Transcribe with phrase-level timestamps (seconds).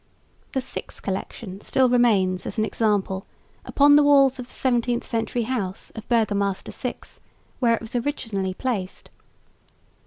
[0.53, 3.27] The "Six" collection still remains as an example
[3.65, 7.19] upon the walls of the 17th century house of Burgomaster Six,
[7.59, 9.11] where it was originally placed.